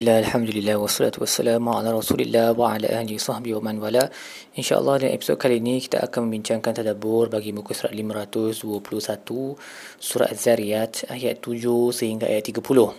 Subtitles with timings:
[0.00, 4.08] Alhamdulillah wassalatu wassalamu ala rasulillah wa ala ahli sahbihi wa man wala.
[4.56, 9.60] InsyaAllah dalam episod kali ini kita akan membincangkan tadabur bagi muka surat 521
[10.00, 12.96] Surat Az-Zariyat ayat 7 sehingga ayat 30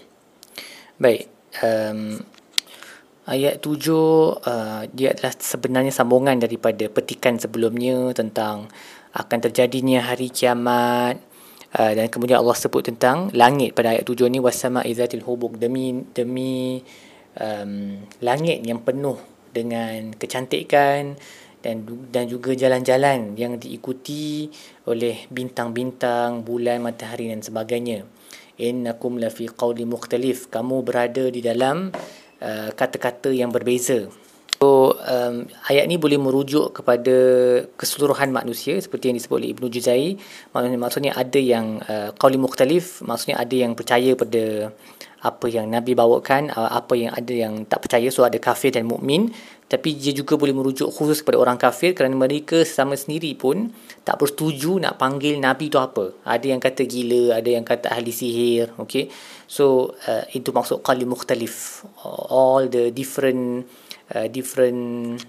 [1.02, 1.26] Baik
[1.66, 2.22] um,
[3.26, 8.70] Ayat 7 uh, dia adalah sebenarnya sambungan daripada petikan sebelumnya tentang
[9.18, 11.18] akan terjadinya hari kiamat
[11.72, 16.04] Uh, dan kemudian Allah sebut tentang langit pada ayat tujuh ni wasama izatil hubuk demi
[16.12, 16.84] demi
[17.40, 19.16] um, langit yang penuh
[19.56, 21.16] dengan kecantikan
[21.64, 24.52] dan dan juga jalan-jalan yang diikuti
[24.90, 28.04] oleh bintang-bintang, bulan, matahari dan sebagainya.
[28.60, 30.52] Innakum lafi qawli mukhtalif.
[30.52, 31.94] Kamu berada di dalam
[32.42, 34.10] uh, kata-kata yang berbeza.
[34.62, 37.18] So, um, ayat ni boleh merujuk kepada
[37.82, 40.22] keseluruhan manusia seperti yang disebut oleh Ibnu Juzai.
[40.54, 44.70] Maksudnya, maksudnya ada yang uh, qawli mukhtalif, maksudnya ada yang percaya pada
[45.26, 48.86] apa yang Nabi bawakan, uh, apa yang ada yang tak percaya, so ada kafir dan
[48.86, 49.34] mukmin.
[49.66, 53.74] Tapi dia juga boleh merujuk khusus kepada orang kafir kerana mereka sama sendiri pun
[54.06, 56.14] tak bersetuju nak panggil Nabi tu apa.
[56.22, 58.78] Ada yang kata gila, ada yang kata ahli sihir.
[58.78, 59.10] Okay?
[59.50, 61.82] So, uh, itu maksud qawli mukhtalif.
[62.30, 63.66] All the different
[64.16, 65.20] uh, different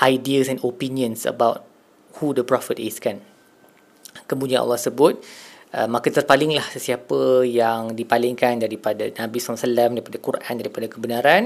[0.00, 1.64] ideas and opinions about
[2.18, 3.22] who the prophet is kan.
[4.28, 5.20] Kemudian Allah sebut
[5.72, 11.42] uh, maka terpalinglah sesiapa yang dipalingkan daripada Nabi SAW, daripada Quran, daripada kebenaran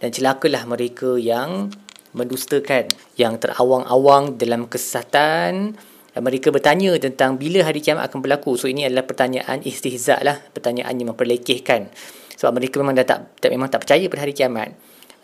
[0.00, 1.70] dan celakalah mereka yang
[2.16, 2.88] mendustakan,
[3.20, 5.76] yang terawang-awang dalam kesesatan.
[6.16, 8.56] Mereka bertanya tentang bila hari kiamat akan berlaku.
[8.56, 11.92] So ini adalah pertanyaan istihza' lah, pertanyaan yang memperlekehkan.
[12.40, 14.72] Sebab mereka memang dah tak, tak memang tak percaya pada hari kiamat.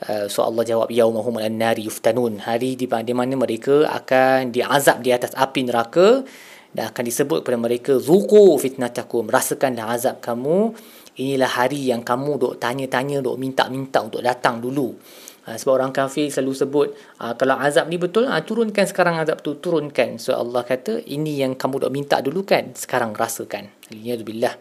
[0.02, 2.42] Uh, so Allah jawab yaumahum an-nari yuftanun.
[2.42, 6.26] Hari di mana mereka akan diazab di atas api neraka
[6.74, 9.30] dan akan disebut kepada mereka zuqu fitnatakum.
[9.30, 10.74] Rasakanlah azab kamu.
[11.12, 14.96] Inilah hari yang kamu dok tanya-tanya dok minta-minta untuk datang dulu.
[15.46, 19.38] Uh, sebab orang kafir selalu sebut uh, kalau azab ni betul uh, turunkan sekarang azab
[19.38, 20.18] tu turunkan.
[20.18, 23.70] So Allah kata ini yang kamu dok minta dulu kan sekarang rasakan.
[23.90, 24.54] Alhamdulillah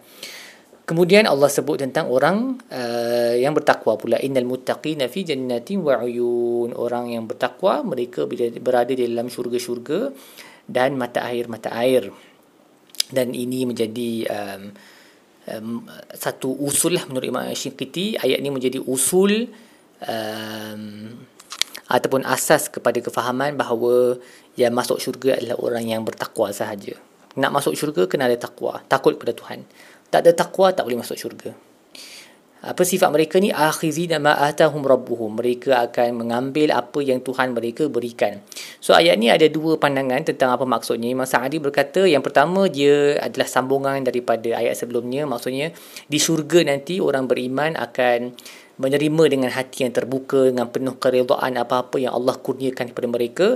[0.91, 4.19] Kemudian Allah sebut tentang orang uh, yang bertakwa pula.
[4.19, 6.75] Innal muttaqina fi jannatin wa uyun.
[6.75, 8.27] Orang yang bertakwa mereka
[8.59, 10.11] berada di dalam syurga-syurga
[10.67, 12.11] dan mata air-mata air.
[13.07, 14.61] Dan ini menjadi um,
[15.47, 19.47] um, satu usul lah menurut Imam Shinqiti ayat ini menjadi usul
[20.03, 20.83] um,
[21.87, 24.19] ataupun asas kepada kefahaman bahawa
[24.59, 26.99] yang masuk syurga adalah orang yang bertakwa sahaja.
[27.39, 28.83] Nak masuk syurga kena ada takwa.
[28.91, 29.63] Takut kepada Tuhan
[30.11, 31.55] tak ada takwa tak boleh masuk syurga.
[32.61, 33.49] Apa sifat mereka ni?
[33.49, 35.33] Akhizina ma atahum rabbuhum.
[35.41, 38.37] Mereka akan mengambil apa yang Tuhan mereka berikan.
[38.77, 41.09] So ayat ni ada dua pandangan tentang apa maksudnya.
[41.09, 45.25] Imam Sa'adi berkata yang pertama dia adalah sambungan daripada ayat sebelumnya.
[45.25, 45.73] Maksudnya
[46.05, 48.37] di syurga nanti orang beriman akan
[48.77, 53.47] menerima dengan hati yang terbuka dengan penuh keredaan apa-apa yang Allah kurniakan kepada mereka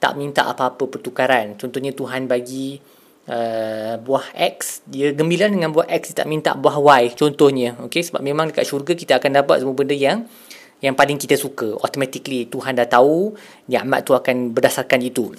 [0.00, 1.60] tak minta apa-apa pertukaran.
[1.60, 2.80] Contohnya Tuhan bagi
[3.28, 4.84] uh, buah X.
[4.88, 6.12] Dia gembira dengan buah X.
[6.12, 7.76] Dia tak minta buah Y contohnya.
[7.88, 8.02] Okey?
[8.04, 10.28] Sebab memang dekat syurga kita akan dapat semua benda yang
[10.84, 11.76] yang paling kita suka.
[11.80, 13.32] Automatically Tuhan dah tahu
[13.70, 15.32] nikmat tu akan berdasarkan itu.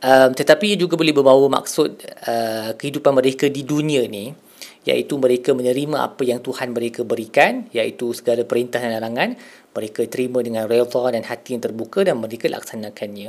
[0.00, 1.90] Um, tetapi juga boleh berbawa maksud
[2.24, 4.45] uh, kehidupan mereka di dunia ni
[4.86, 9.34] iaitu mereka menerima apa yang Tuhan mereka berikan iaitu segala perintah dan larangan
[9.76, 13.28] mereka terima dengan redha dan hati yang terbuka dan mereka laksanakannya.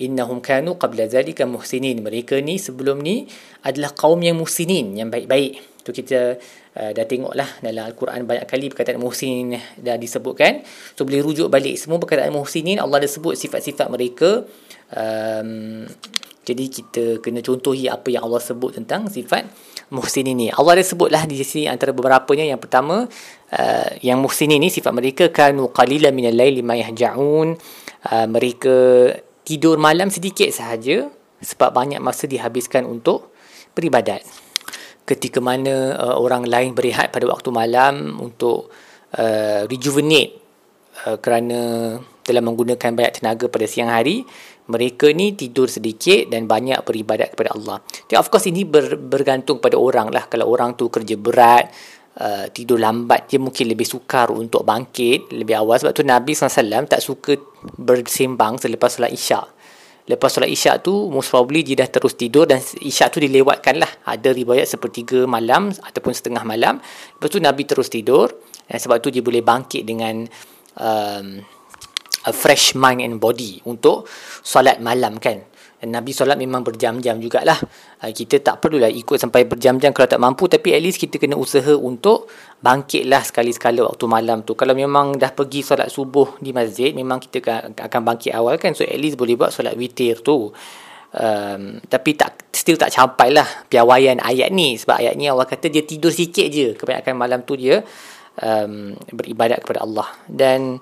[0.00, 2.00] Innahum kanu qabla zalika muhsinin.
[2.00, 3.28] Mereka ni sebelum ni
[3.60, 5.84] adalah kaum yang muhsinin yang baik-baik.
[5.84, 6.40] Tu kita
[6.78, 10.64] uh, dah tengoklah dalam al-Quran banyak kali perkataan muhsinin dah disebutkan.
[10.96, 14.48] So boleh rujuk balik semua perkataan muhsinin Allah dah sebut sifat-sifat mereka
[14.96, 15.84] um,
[16.42, 19.46] jadi kita kena contohi apa yang Allah sebut tentang sifat
[19.94, 20.50] muhsin ini.
[20.50, 23.06] Allah dah sebutlah di sini antara beberapanya yang pertama
[23.54, 27.54] uh, yang muhsin ini sifat mereka kanu qalilan minal laili ma yahja'un.
[28.02, 28.74] Uh, mereka
[29.46, 31.06] tidur malam sedikit sahaja
[31.38, 33.30] sebab banyak masa dihabiskan untuk
[33.78, 34.26] beribadat.
[35.06, 38.66] Ketika mana uh, orang lain berehat pada waktu malam untuk
[39.14, 40.42] uh, rejuvenate
[41.06, 41.60] uh, kerana
[42.22, 44.22] dalam menggunakan banyak tenaga pada siang hari
[44.70, 47.82] mereka ni tidur sedikit dan banyak beribadat kepada Allah.
[47.82, 50.30] Jadi of course ini ber, bergantung pada orang lah.
[50.30, 51.66] Kalau orang tu kerja berat,
[52.22, 55.82] uh, tidur lambat, dia mungkin lebih sukar untuk bangkit lebih awal.
[55.82, 57.34] Sebab tu Nabi SAW tak suka
[57.74, 59.46] bersembang selepas solat isyak.
[60.06, 63.90] Lepas solat isyak tu, most probably dia dah terus tidur dan isyak tu dilewatkan lah.
[64.06, 66.78] Ada riwayat sepertiga malam ataupun setengah malam.
[67.18, 68.30] Lepas tu Nabi terus tidur.
[68.62, 70.22] Dan sebab tu dia boleh bangkit dengan...
[70.72, 71.42] Um,
[72.26, 74.06] a fresh mind and body untuk
[74.42, 75.42] solat malam kan
[75.82, 77.58] Nabi solat memang berjam-jam jugalah.
[77.98, 81.34] Uh, kita tak perlulah ikut sampai berjam-jam kalau tak mampu tapi at least kita kena
[81.34, 82.30] usaha untuk
[82.62, 84.54] bangkitlah sekali-sekala waktu malam tu.
[84.54, 87.42] Kalau memang dah pergi solat subuh di masjid, memang kita
[87.74, 88.78] akan bangkit awal kan.
[88.78, 90.54] So at least boleh buat solat witir tu.
[91.12, 95.68] Um, tapi tak still tak capai lah piawaian ayat ni sebab ayat ni Allah kata
[95.68, 97.84] dia tidur sikit je kebanyakan malam tu dia
[98.40, 100.80] um, beribadat kepada Allah dan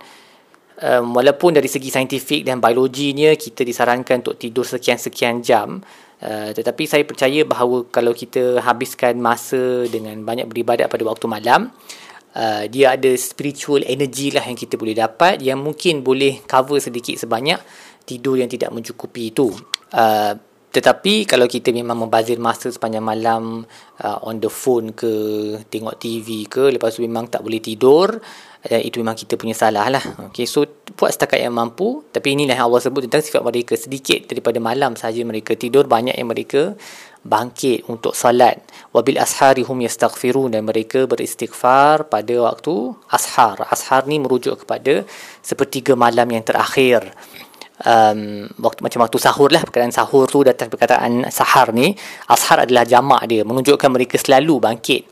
[0.81, 5.81] um, walaupun dari segi saintifik dan biologinya kita disarankan untuk tidur sekian-sekian jam.
[6.21, 11.73] Uh, tetapi saya percaya bahawa kalau kita habiskan masa dengan banyak beribadat pada waktu malam
[12.37, 17.17] uh, dia ada spiritual energy lah yang kita boleh dapat yang mungkin boleh cover sedikit
[17.17, 17.57] sebanyak
[18.05, 19.49] tidur yang tidak mencukupi itu.
[19.97, 20.37] Uh,
[20.71, 23.67] tetapi kalau kita memang membazir masa sepanjang malam
[23.99, 25.11] uh, on the phone ke
[25.67, 28.23] tengok TV ke lepas tu memang tak boleh tidur
[28.61, 30.05] dan itu memang kita punya salah lah.
[30.31, 34.31] Okay, so buat setakat yang mampu tapi inilah yang Allah sebut tentang sifat mereka sedikit
[34.31, 36.77] daripada malam saja mereka tidur banyak yang mereka
[37.21, 38.65] bangkit untuk salat
[38.97, 43.65] wabil ashari hum yastaghfirun dan mereka beristighfar pada waktu ashar.
[43.67, 45.09] Ashar ni merujuk kepada
[45.43, 47.11] sepertiga malam yang terakhir
[47.85, 51.97] um, waktu macam waktu sahur lah perkataan sahur tu datang perkataan sahar ni
[52.29, 55.09] ashar adalah jamak dia menunjukkan mereka selalu bangkit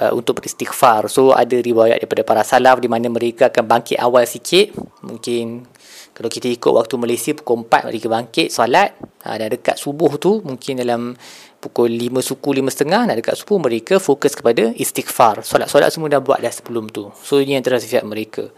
[0.00, 1.08] uh, untuk beristighfar.
[1.08, 5.64] So ada riwayat daripada para salaf di mana mereka akan bangkit awal sikit mungkin
[6.10, 10.44] kalau kita ikut waktu Malaysia pukul 4 mereka bangkit solat uh, dan dekat subuh tu
[10.44, 11.16] mungkin dalam
[11.60, 15.40] pukul 5 suku 5 setengah nak dekat subuh mereka fokus kepada istighfar.
[15.44, 17.08] Solat-solat semua dah buat dah sebelum tu.
[17.24, 18.48] So ini antara sifat mereka.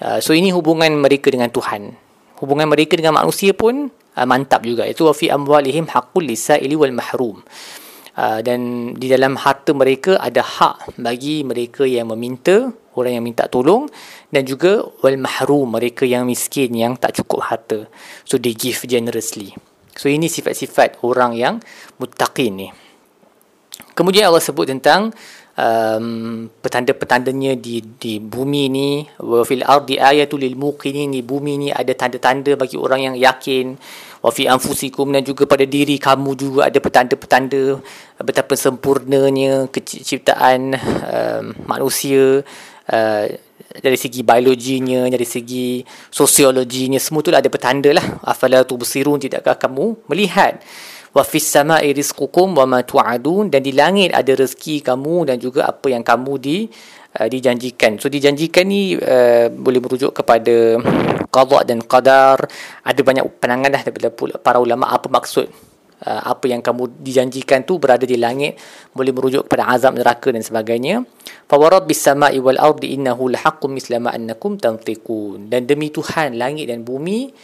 [0.00, 2.09] Uh, so ini hubungan mereka dengan Tuhan
[2.40, 4.88] hubungan mereka dengan manusia pun uh, mantap juga.
[4.88, 7.44] Itu wa fi amwalihim haqqul lisaili wal mahrum.
[8.18, 13.46] Uh, dan di dalam harta mereka ada hak bagi mereka yang meminta orang yang minta
[13.46, 13.86] tolong
[14.34, 17.86] dan juga wal mahrum mereka yang miskin yang tak cukup harta.
[18.26, 19.54] So they give generously.
[19.94, 21.54] So ini sifat-sifat orang yang
[22.00, 22.68] muttaqin ni.
[23.94, 25.12] Kemudian Allah sebut tentang
[25.56, 28.88] um, petanda-petandanya di di bumi ni
[29.18, 33.74] wa fil ardi ayatul lil muqinin di bumi ni ada tanda-tanda bagi orang yang yakin.
[34.20, 37.80] Wa fi anfusikum dan juga pada diri kamu juga ada petanda-petanda
[38.20, 40.76] betapa sempurnanya keciptaan
[41.08, 42.44] um, manusia
[42.92, 43.24] uh,
[43.70, 45.80] dari segi biologinya dari segi
[46.12, 48.20] sosiologinya semua tu ada petanda lah.
[48.20, 50.60] Afala tubsirun tidakkah kamu melihat
[51.10, 55.66] wa fis sama'i rizqukum wa ma tu'adun dan di langit ada rezeki kamu dan juga
[55.66, 56.70] apa yang kamu di
[57.18, 57.98] uh, dijanjikan.
[57.98, 60.78] So dijanjikan ni uh, boleh merujuk kepada
[61.30, 62.38] qada dan qadar.
[62.86, 65.50] Ada banyak pandangan dah daripada para ulama apa maksud
[66.06, 68.56] uh, apa yang kamu dijanjikan tu berada di langit
[68.94, 71.02] boleh merujuk kepada azab neraka dan sebagainya.
[71.50, 75.50] Fa warad bis sama'i wal ardi innahu lahaqqun misla ma annakum tantiqun.
[75.50, 77.34] Dan demi Tuhan langit dan bumi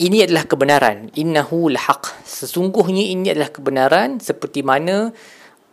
[0.00, 1.12] ini adalah kebenaran.
[1.12, 2.24] Innahu lahaq.
[2.24, 5.12] Sesungguhnya ini adalah kebenaran seperti mana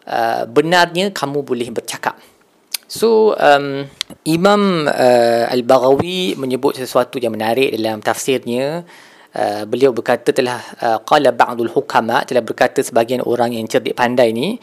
[0.03, 2.19] uh, benarnya kamu boleh bercakap.
[2.87, 3.87] So um,
[4.27, 8.83] imam uh, al-baghawi menyebut sesuatu yang menarik dalam tafsirnya.
[9.37, 14.33] Uh, beliau berkata telah uh, qala ba'dul hukama telah berkata sebagian orang yang cerdik pandai
[14.33, 14.57] ni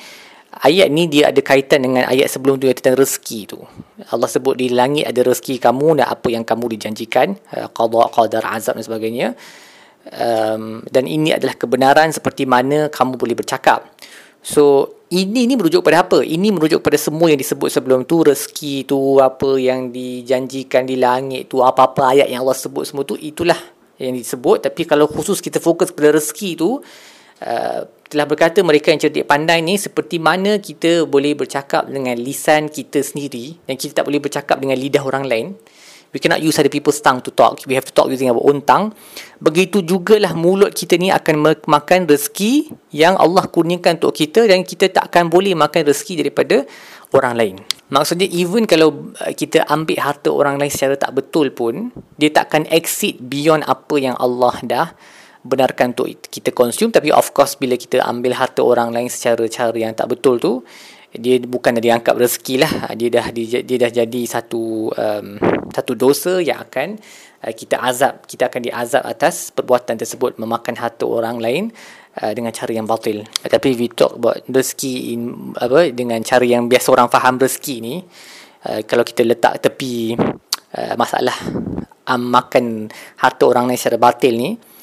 [0.63, 3.59] ayat ni dia ada kaitan dengan ayat sebelum tu tentang rezeki tu.
[4.13, 8.45] Allah sebut di langit ada rezeki kamu dan apa yang kamu dijanjikan, uh, qada, qadar,
[8.55, 9.29] azab dan sebagainya.
[10.05, 13.89] Um, dan ini adalah kebenaran seperti mana kamu boleh bercakap.
[14.45, 16.21] So, ini ni merujuk pada apa?
[16.21, 21.49] Ini merujuk pada semua yang disebut sebelum tu, rezeki tu, apa yang dijanjikan di langit
[21.49, 23.57] tu, apa-apa ayat yang Allah sebut semua tu, itulah
[23.97, 24.69] yang disebut.
[24.69, 26.85] Tapi kalau khusus kita fokus pada rezeki tu,
[27.41, 27.81] uh,
[28.15, 33.03] telah berkata mereka yang cerdik pandai ni seperti mana kita boleh bercakap dengan lisan kita
[33.03, 35.59] sendiri dan kita tak boleh bercakap dengan lidah orang lain.
[36.15, 37.59] We cannot use other people's tongue to talk.
[37.67, 38.95] We have to talk using our own tongue.
[39.43, 44.95] Begitu jugalah mulut kita ni akan makan rezeki yang Allah kurniakan untuk kita dan kita
[44.95, 46.63] tak akan boleh makan rezeki daripada
[47.11, 47.57] orang lain.
[47.91, 52.55] Maksudnya even kalau uh, kita ambil harta orang lain secara tak betul pun, dia tak
[52.55, 54.87] akan exceed beyond apa yang Allah dah
[55.45, 56.91] benarkan untuk kita consume.
[56.91, 60.65] Tapi of course bila kita ambil harta orang lain secara cara yang tak betul tu
[61.15, 62.73] dia bukan dia anggap rezeki lah.
[62.99, 65.39] Dia dah dia, dia dah jadi satu um,
[65.71, 66.99] satu dosa yang akan
[67.47, 71.71] uh, kita azab kita akan diazab atas perbuatan tersebut memakan harta orang lain
[72.19, 73.23] uh, dengan cara yang batil.
[73.47, 78.03] Tapi we talk about rezeki in, apa dengan cara yang biasa orang faham rezeki ni
[78.67, 80.19] uh, kalau kita letak tepi
[80.75, 81.37] uh, masalah
[82.11, 82.91] um, makan
[83.23, 84.74] harta orang lain secara batil ni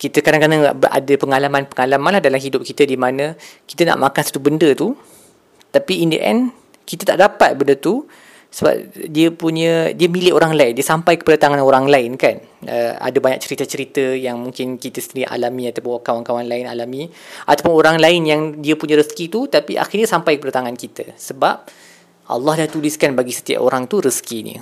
[0.00, 3.36] kita kadang-kadang ada pengalaman-pengalaman lah dalam hidup kita di mana
[3.68, 4.96] kita nak makan satu benda tu
[5.68, 6.56] tapi in the end
[6.88, 8.08] kita tak dapat benda tu
[8.50, 12.42] sebab dia punya dia milik orang lain dia sampai kepada tangan orang lain kan.
[12.66, 17.06] Uh, ada banyak cerita-cerita yang mungkin kita sendiri alami ataupun kawan-kawan lain alami
[17.46, 21.14] ataupun orang lain yang dia punya rezeki tu tapi akhirnya sampai kepada tangan kita.
[21.14, 21.56] Sebab
[22.30, 24.54] Allah dah tuliskan bagi setiap orang tu rezeki ni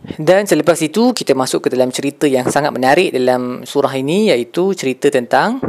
[0.00, 4.72] dan selepas itu kita masuk ke dalam cerita yang sangat menarik dalam surah ini iaitu
[4.72, 5.60] cerita tentang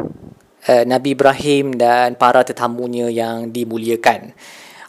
[0.72, 4.32] uh, Nabi Ibrahim dan para tetamunya yang dimuliakan.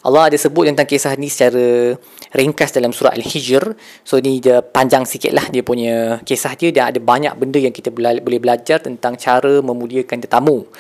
[0.03, 1.95] Allah ada sebut tentang kisah ni secara
[2.35, 3.75] ringkas dalam surah Al-Hijr.
[4.03, 7.75] So ni dia panjang sikit lah dia punya kisah dia dan ada banyak benda yang
[7.75, 10.71] kita boleh belajar tentang cara memuliakan tetamu.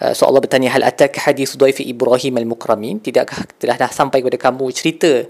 [0.00, 4.40] Uh, so Allah bertanya hal atak hadis dhaifi Ibrahim al-Mukramin tidakkah telah dah sampai kepada
[4.40, 5.28] kamu cerita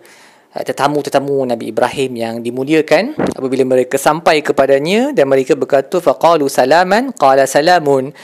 [0.64, 7.44] tetamu-tetamu Nabi Ibrahim yang dimuliakan apabila mereka sampai kepadanya dan mereka berkata faqalu salaman qala
[7.44, 8.14] salamun.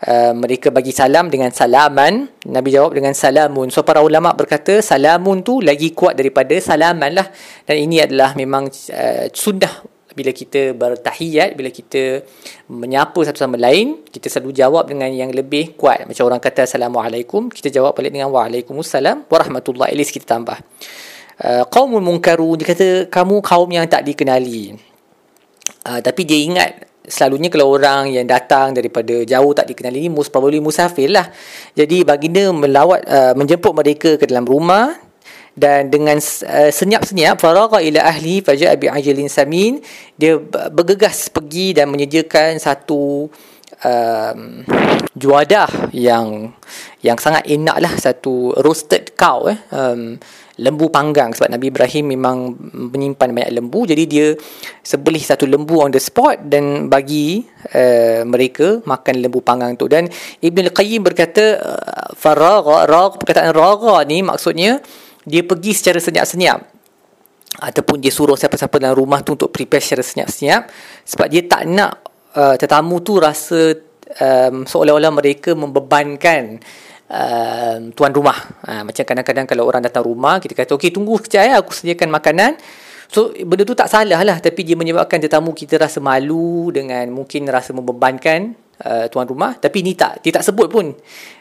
[0.00, 2.24] Uh, mereka bagi salam dengan salaman.
[2.48, 3.68] Nabi jawab dengan salamun.
[3.68, 7.28] So para ulama berkata salamun tu lagi kuat daripada salaman lah.
[7.68, 12.26] Dan ini adalah memang uh, sunnah bila kita bertahiyat bila kita
[12.66, 16.08] menyapa satu sama lain kita selalu jawab dengan yang lebih kuat.
[16.08, 20.58] Macam orang kata assalamualaikum kita jawab balik dengan waalaikumsalam warahmatullahi at kita tambah
[21.44, 24.76] uh, qaumul munkaru dia kata kamu kaum yang tak dikenali.
[25.80, 26.70] Uh, tapi dia ingat
[27.10, 31.26] selalunya kalau orang yang datang daripada jauh tak dikenali ni most probably musafir lah.
[31.74, 34.94] Jadi baginda melawat uh, menjemput mereka ke dalam rumah
[35.58, 39.82] dan dengan uh, senyap-senyap faraga ila ahli faja'a bi ajalin samin
[40.14, 40.38] dia
[40.70, 43.26] bergegas pergi dan menyediakan satu
[43.82, 44.40] um,
[45.16, 46.54] juadah yang
[47.02, 49.58] yang sangat enak lah satu roasted cow eh.
[49.74, 50.22] Um,
[50.60, 51.32] lembu panggang.
[51.32, 52.36] Sebab Nabi Ibrahim memang
[52.92, 53.88] menyimpan banyak lembu.
[53.88, 54.26] Jadi dia
[54.84, 57.40] sebelih satu lembu on the spot dan bagi
[57.72, 59.88] uh, mereka makan lembu panggang tu.
[59.88, 60.06] Dan
[60.44, 64.84] Ibn Al-Qayyim berkata uh, faragha ragh perkataan ragha ni maksudnya
[65.24, 66.60] dia pergi secara senyap-senyap.
[67.60, 70.70] Ataupun dia suruh siapa-siapa dalam rumah tu untuk prepare secara senyap-senyap.
[71.08, 71.92] Sebab dia tak nak
[72.36, 73.74] uh, tetamu tu rasa
[74.18, 76.58] um, seolah-olah mereka membebankan
[77.10, 78.38] uh, tuan rumah.
[78.62, 82.08] Uh, macam kadang-kadang kalau orang datang rumah, kita kata, okey tunggu sekejap ya, aku sediakan
[82.14, 82.54] makanan.
[83.10, 84.38] So, benda tu tak salah lah.
[84.38, 88.54] Tapi dia menyebabkan tetamu kita rasa malu dengan mungkin rasa membebankan
[88.86, 89.58] uh, tuan rumah.
[89.58, 90.94] Tapi ni tak, dia tak sebut pun.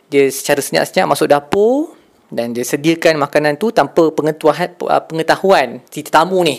[0.09, 1.93] Dia secara senyap-senyap masuk dapur
[2.33, 6.57] dan dia sediakan makanan tu tanpa pengetahuan, uh, pengetahuan si tetamu ni.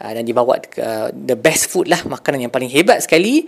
[0.00, 3.44] Uh, dan dibawa uh, the best food lah makanan yang paling hebat sekali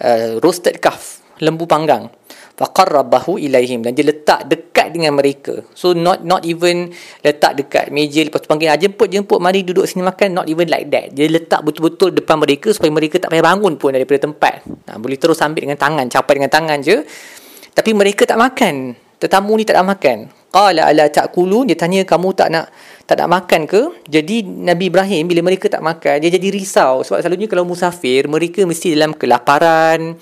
[0.00, 2.08] uh, roasted calf lembu panggang
[2.60, 3.80] faqarrabahu ilaihim.
[3.80, 5.64] Dan dia letak dekat dengan mereka.
[5.72, 6.92] So not not even
[7.24, 10.36] letak dekat meja lepas tu panggil ah, jemput jemput mari duduk sini makan.
[10.36, 11.16] Not even like that.
[11.16, 14.60] Dia letak betul-betul depan mereka supaya mereka tak payah bangun pun daripada tempat.
[14.92, 17.00] Ha, boleh terus ambil dengan tangan capai dengan tangan je.
[17.72, 18.92] Tapi mereka tak makan.
[19.20, 20.18] Tetamu ni tak nak makan.
[20.50, 21.68] Qala ala ta'kulun?
[21.68, 22.72] Dia tanya kamu tak nak
[23.04, 24.02] tak nak makan ke?
[24.08, 27.04] Jadi Nabi Ibrahim bila mereka tak makan dia jadi risau.
[27.04, 30.16] Sebab selalunya kalau musafir mereka mesti dalam kelaparan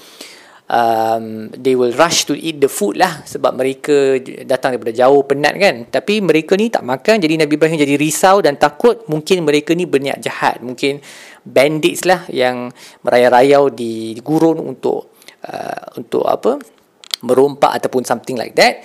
[0.68, 5.54] um, they will rush to eat the food lah sebab mereka datang daripada jauh penat
[5.56, 5.76] kan.
[5.88, 9.88] Tapi mereka ni tak makan jadi Nabi Ibrahim jadi risau dan takut mungkin mereka ni
[9.88, 10.60] berniat jahat.
[10.60, 11.00] Mungkin
[11.42, 12.68] bandits lah yang
[13.02, 15.16] merayau-rayau di gurun untuk
[15.48, 16.60] uh, untuk apa
[17.24, 18.84] merompak ataupun something like that.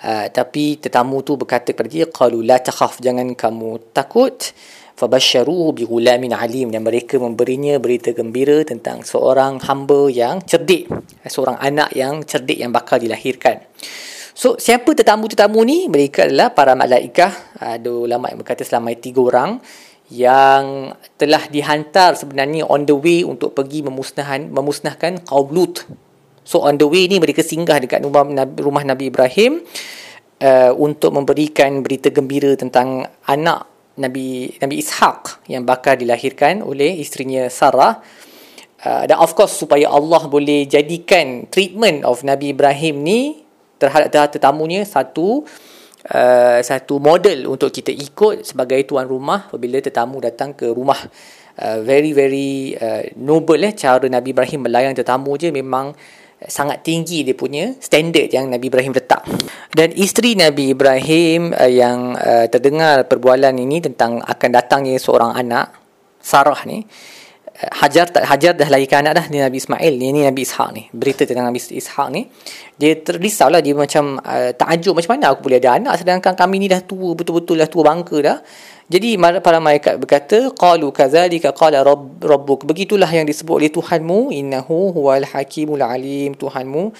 [0.00, 4.54] Uh, tapi tetamu tu berkata kepada dia qalu la takhaf jangan kamu takut
[5.00, 10.92] fabasyaruhu bi ghulamin alim dan mereka memberinya berita gembira tentang seorang hamba yang cerdik
[11.24, 13.64] seorang anak yang cerdik yang bakal dilahirkan.
[14.36, 15.88] So siapa tetamu-tetamu ni?
[15.88, 19.60] Mereka adalah para malaikah ada ulama yang berkata selama tiga orang
[20.10, 25.86] yang telah dihantar sebenarnya on the way untuk pergi memusnahkan memusnahkan kaum Lut.
[26.44, 29.62] So on the way ni mereka singgah dekat rumah Nabi, rumah Nabi Ibrahim
[30.42, 37.46] uh, untuk memberikan berita gembira tentang anak Nabi Nabi Ishaq yang bakal dilahirkan oleh isterinya
[37.52, 38.00] Sarah.
[38.80, 43.44] Uh, dan of course supaya Allah boleh jadikan treatment of Nabi Ibrahim ni
[43.76, 45.44] terhadap tetamunya satu
[46.08, 50.96] uh, satu model untuk kita ikut sebagai tuan rumah apabila tetamu datang ke rumah.
[51.60, 55.92] Uh, very very uh, noble eh cara Nabi Ibrahim melayan tetamu je memang
[56.48, 59.28] sangat tinggi dia punya standard yang Nabi Ibrahim letak.
[59.68, 65.76] Dan isteri Nabi Ibrahim uh, yang uh, terdengar perbualan ini tentang akan datangnya seorang anak,
[66.20, 66.80] Sarah ni,
[67.60, 70.88] Hajar tak Hajar dah lahirkan anak dah ni Nabi Ismail ni ni Nabi Ishaq ni.
[70.96, 72.24] Berita tentang Nabi Ishaq ni.
[72.80, 76.56] Dia terrisau lah dia macam uh, takjub macam mana aku boleh ada anak sedangkan kami
[76.56, 78.38] ni dah tua betul-betul dah tua bangka dah.
[78.88, 82.64] Jadi para malaikat berkata qalu kadzalika qala rabb rabbuk.
[82.64, 86.32] Begitulah yang disebut oleh Tuhanmu innahu huwal hakimul alim.
[86.32, 86.96] Tuhanmu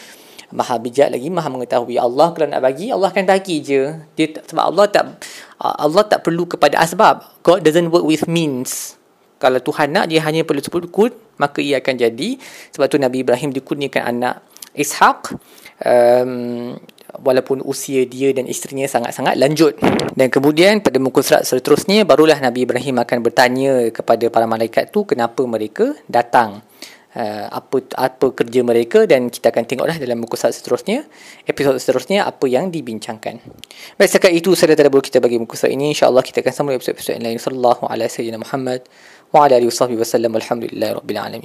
[0.52, 2.36] maha bijak lagi maha mengetahui Allah.
[2.36, 3.96] Kalau nak bagi Allah akan bagi je.
[4.12, 5.24] Dia sebab Allah tak
[5.56, 7.24] Allah tak perlu kepada asbab.
[7.40, 8.99] God doesn't work with means
[9.40, 12.36] kalau Tuhan nak dia hanya perlu sebut kun maka ia akan jadi
[12.76, 14.44] sebab tu Nabi Ibrahim dikurniakan anak
[14.76, 15.34] Ishaq
[15.82, 16.76] um,
[17.18, 19.74] walaupun usia dia dan isterinya sangat-sangat lanjut.
[20.14, 25.02] Dan kemudian pada muka surat seterusnya barulah Nabi Ibrahim akan bertanya kepada para malaikat tu
[25.02, 26.62] kenapa mereka datang.
[27.10, 31.02] Uh, apa apa kerja mereka dan kita akan tengoklah dalam muka surat seterusnya
[31.42, 33.42] episod seterusnya apa yang dibincangkan.
[33.98, 37.42] Baik setakat itu dah kita bagi muka surat ini insyaallah kita akan sambung episod-episod lain
[37.42, 38.86] sallallahu alaihi wasallam Muhammad
[39.32, 41.38] wa ala alihi wasallam alhamdulillah rabbil alamin.